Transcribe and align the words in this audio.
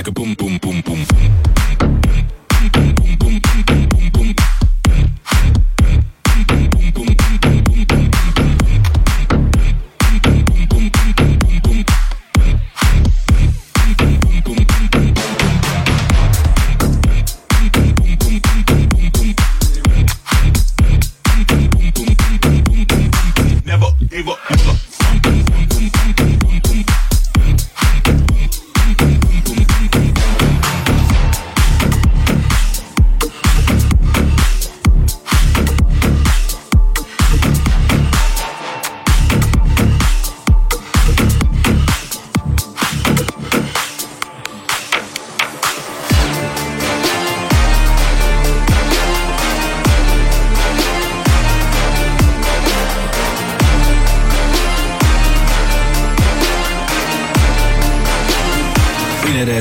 like 0.00 0.08
a 0.08 0.12
boom, 0.12 0.29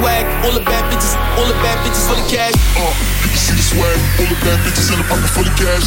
Swag. 0.00 0.24
All 0.44 0.52
the 0.52 0.64
bad 0.64 0.84
bitches, 0.88 1.12
all 1.36 1.46
the 1.46 1.58
bad 1.60 1.76
bitches 1.84 2.08
for 2.08 2.16
the 2.16 2.26
cash. 2.28 2.56
Uh, 2.76 2.88
you 3.20 3.28
can 3.28 3.36
see 3.36 3.54
the 3.54 3.62
swag. 3.62 3.98
All 4.18 4.28
the 4.32 4.38
bad 4.40 4.58
bitches 4.64 4.88
in 4.92 4.98
the 4.98 5.06
pocket 5.06 5.30
for 5.30 5.44
the 5.44 5.54
cash. 5.60 5.84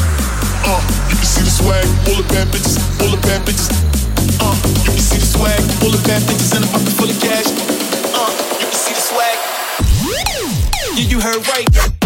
Uh, 0.70 0.82
you 1.10 1.18
can 1.18 1.26
see 1.26 1.42
the 1.42 1.50
swag. 1.50 1.86
All 2.08 2.18
the 2.22 2.28
bad 2.30 2.48
bitches, 2.54 2.78
all 3.02 3.10
the 3.10 3.22
bad 3.26 3.42
bitches. 3.42 3.74
Uh, 4.40 4.56
you 4.86 4.94
can 4.94 5.02
see 5.02 5.18
the 5.18 5.26
swag. 5.26 5.62
All 5.82 5.92
the 5.92 6.02
bad 6.06 6.22
bitches 6.30 6.54
in 6.56 6.62
the 6.62 6.70
pocket 6.70 6.94
for 6.94 7.08
the 7.10 7.18
cash. 7.18 7.50
Uh, 8.14 8.30
you 8.62 8.68
can 8.70 8.78
see 8.78 8.94
the 8.94 9.02
swag. 9.02 9.38
Yeah, 10.96 11.10
you 11.10 11.20
heard 11.20 11.42
right. 11.50 12.03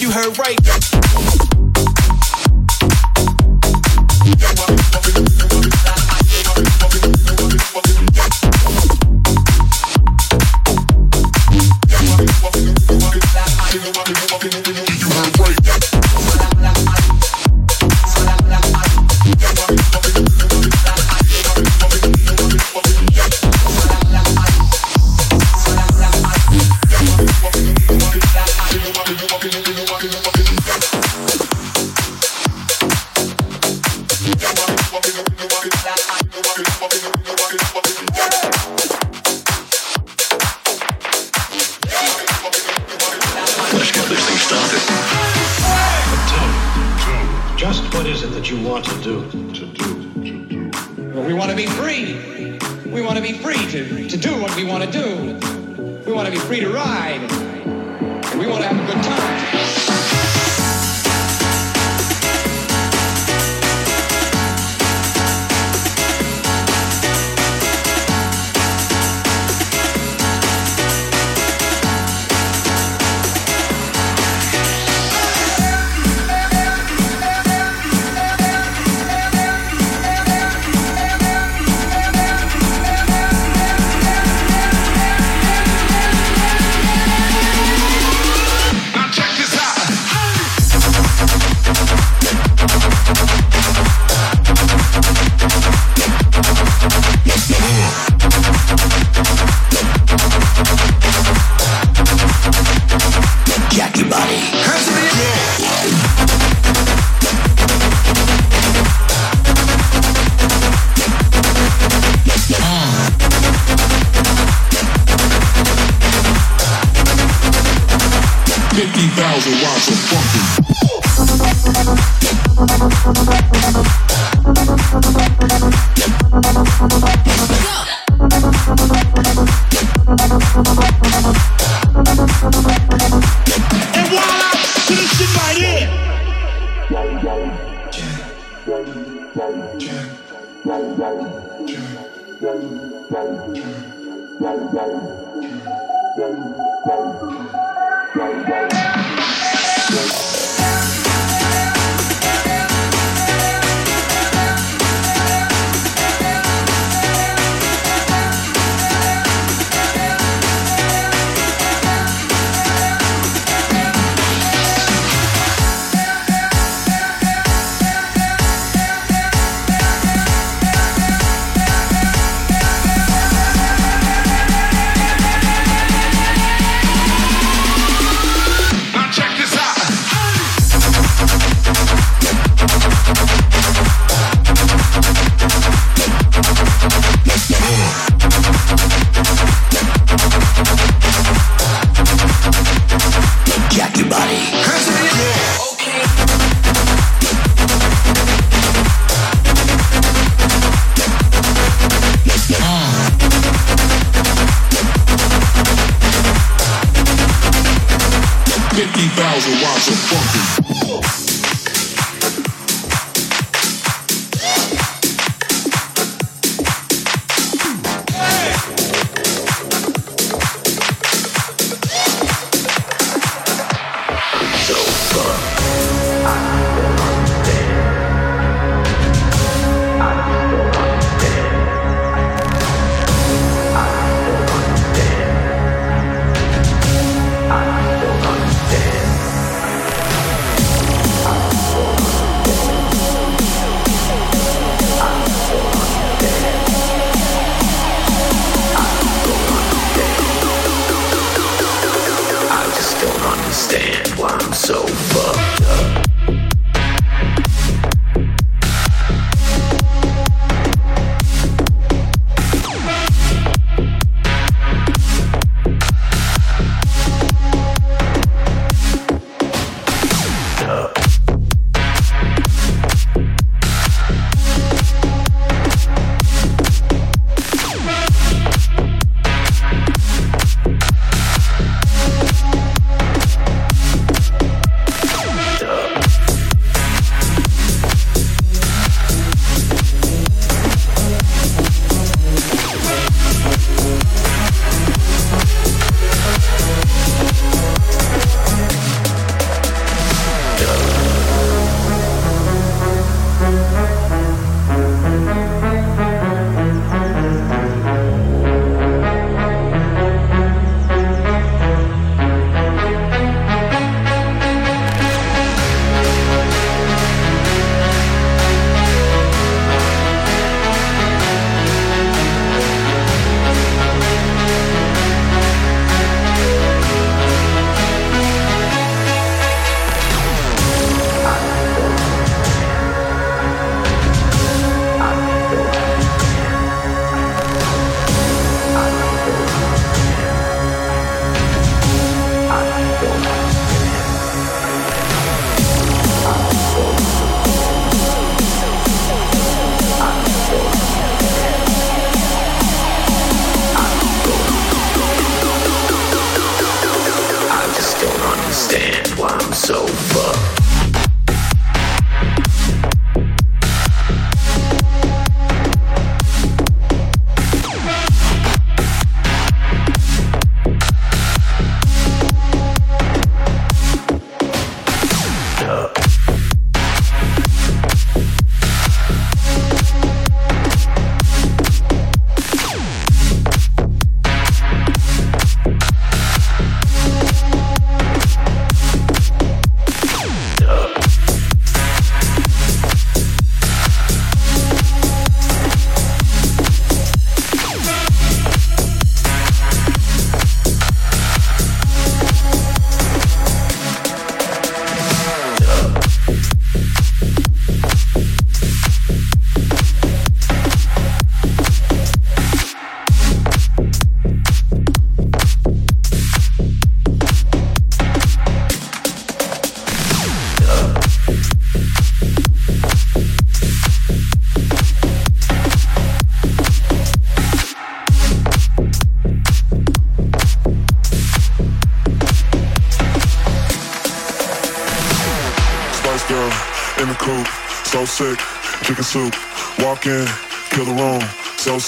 You 0.00 0.10
heard 0.10 0.36
right. 0.38 1.43
To 49.14 49.66
do, 49.66 50.70
we 51.22 51.34
want 51.34 51.48
to 51.50 51.56
be 51.56 51.66
free. 51.66 52.58
We 52.90 53.00
want 53.00 53.16
to 53.16 53.22
be 53.22 53.32
free 53.32 53.64
to, 53.70 54.08
to 54.08 54.16
do 54.16 54.40
what 54.40 54.56
we 54.56 54.64
want 54.64 54.82
to 54.82 54.90
do. 54.90 56.02
We 56.04 56.12
want 56.12 56.26
to 56.26 56.32
be 56.32 56.38
free 56.38 56.58
to 56.58 56.68
ride. 56.68 57.33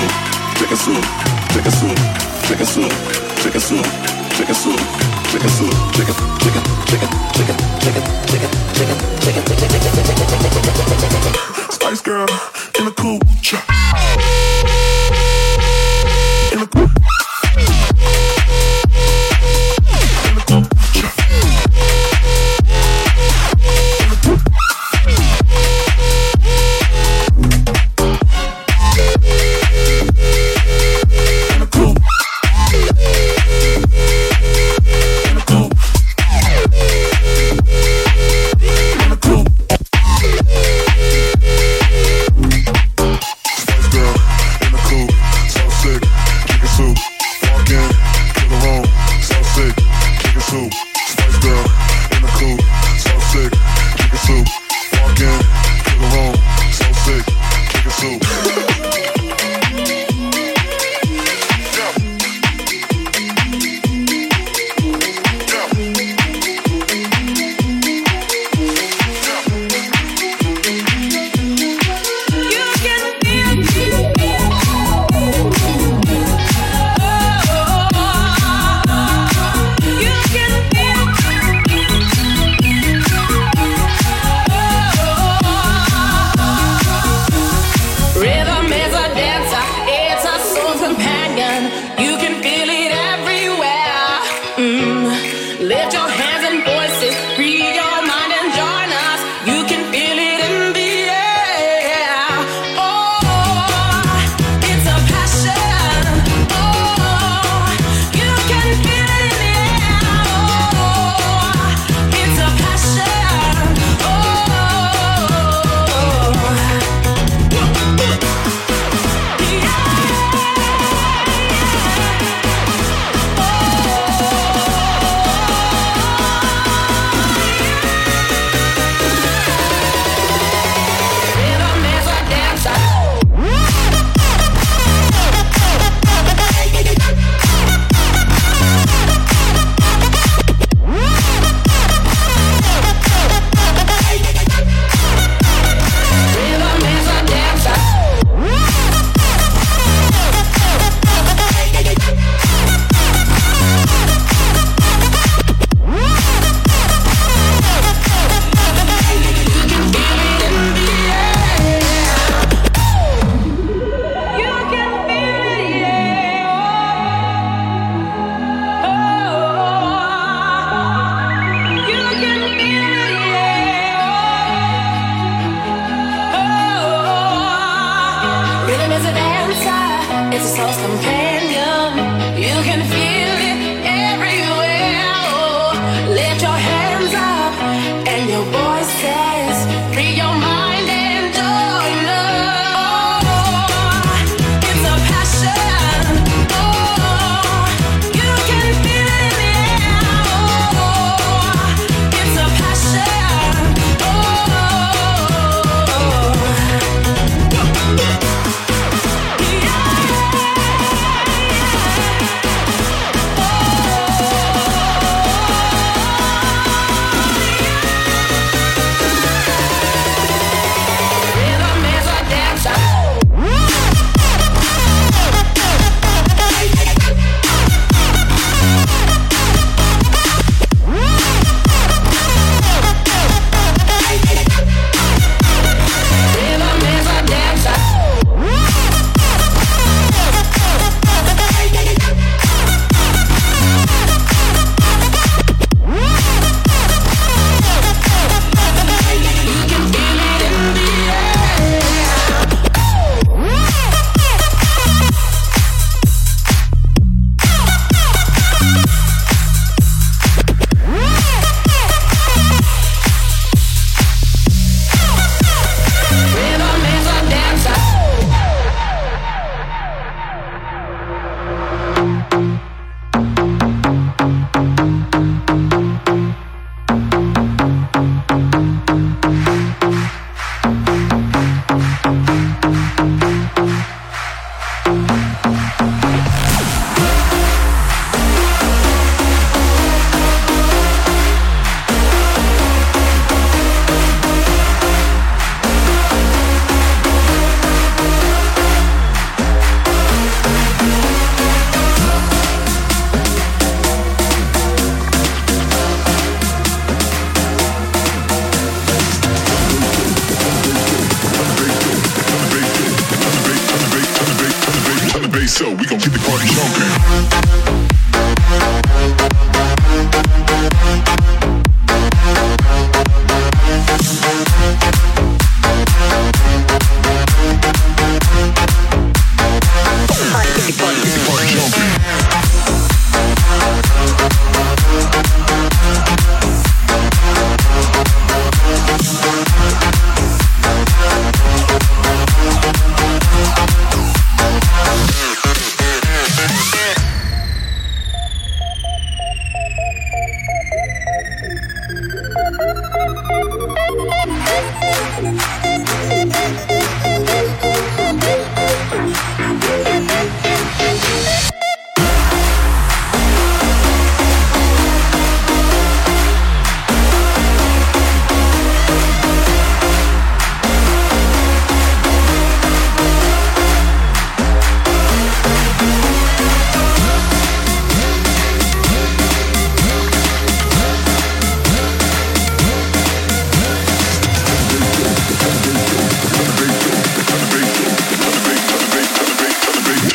Soup, 0.00 0.10
chicken 0.58 0.76
soup, 0.76 1.04
chicken 1.52 1.72
soup, 1.72 1.98
chicken 2.46 2.66
soup, 2.66 2.92
chicken 3.42 3.60
soup, 3.60 3.86
chicken 4.34 4.54
soup, 4.54 5.72
chicken, 5.92 6.14
chicken, 6.46 6.64
chicken, 6.86 7.08
chicken, 7.38 7.56
chicken, 8.26 8.50
chicken, 8.74 8.98
chicken, 9.20 9.44
chicken, 9.48 9.80
chicken. 9.80 9.98
Spice 11.70 12.02
Girl 12.02 12.26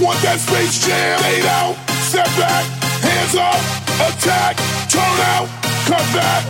Want 0.00 0.20
that 0.22 0.38
Space 0.38 0.78
Jam? 0.86 1.18
Fade 1.18 1.46
out, 1.46 1.74
step 2.06 2.28
back, 2.38 2.62
hands 3.02 3.34
up, 3.34 3.58
attack, 3.98 4.54
turn 4.86 5.18
out, 5.34 5.50
cut 5.90 6.04
back. 6.14 6.42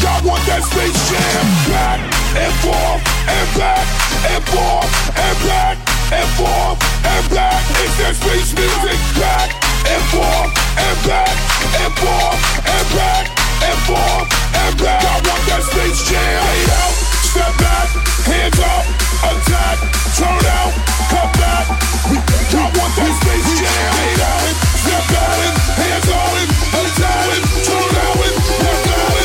Y'all 0.00 0.22
want 0.24 0.40
that 0.48 0.64
Space 0.64 0.96
Jam? 1.12 1.44
Back 1.68 2.00
and 2.32 2.54
forth 2.64 3.02
and 3.28 3.48
back 3.60 3.84
and 4.24 4.42
forth 4.48 4.88
and 5.12 5.36
back 5.44 5.76
and 6.16 6.28
forth 6.40 6.78
and 7.04 7.24
back. 7.28 7.60
It's 7.84 7.96
that 8.00 8.16
space 8.16 8.50
music. 8.56 8.98
Back 9.20 9.52
and 9.86 10.02
forth 10.08 10.50
and 10.80 10.98
back 11.04 11.34
and 11.76 11.92
forth 12.00 12.40
and 12.64 12.86
back 12.96 13.24
and 13.68 13.78
forth 13.84 14.26
and 14.64 14.72
back. 14.80 15.02
Y'all 15.04 15.20
want 15.28 15.42
that 15.50 15.62
Space 15.68 16.00
Jam? 16.08 16.40
Fade 16.40 16.72
out, 16.72 16.94
step 17.20 17.52
back, 17.60 17.88
hands 18.26 18.58
up, 18.58 19.11
attack, 19.22 19.78
turn 20.18 20.44
out, 20.58 20.72
cut 21.10 21.30
back. 21.38 21.66
We 22.10 22.16
Y'all 22.52 22.70
want 22.76 22.92
that 22.96 23.12
Space 23.22 23.48
Jam? 23.58 23.92
Fade 23.96 24.22
out, 24.30 24.46
step 24.82 25.04
back, 25.14 25.38
hands 25.78 26.08
up, 26.10 26.34
attack, 26.82 27.26
turn 27.66 27.94
out, 28.02 28.18
cut 28.62 28.78
back. 28.88 29.16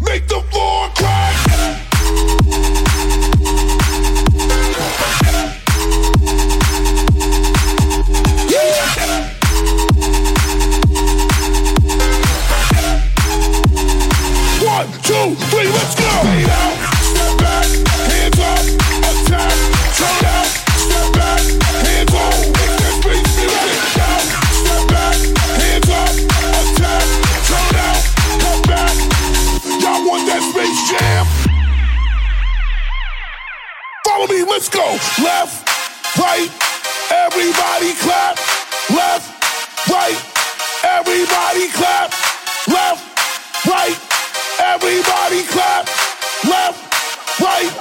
Make 0.00 0.28
the 0.28 0.40
floor 0.50 0.88
crack. 0.94 1.21
Let's 34.52 34.68
go. 34.68 34.84
Left, 35.24 35.64
right, 36.18 36.50
everybody 37.10 37.94
clap. 38.04 38.36
Left, 38.92 39.24
right, 39.88 40.18
everybody 40.84 41.72
clap. 41.72 42.12
Left, 42.68 43.00
right, 43.66 43.96
everybody 44.60 45.42
clap. 45.48 45.88
Left, 46.44 47.40
right, 47.40 47.72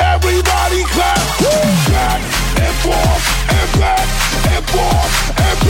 everybody 0.00 0.82
clap. 0.90 1.22
Back 1.94 2.20
and 2.66 2.74
forth 2.82 3.24
and 3.54 3.70
back 3.78 4.08
and 4.50 4.64
forth 4.74 5.40
and 5.40 5.67